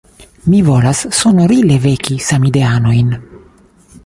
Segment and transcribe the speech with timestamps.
[0.53, 3.17] Mi volas sonorile veki samideanojn!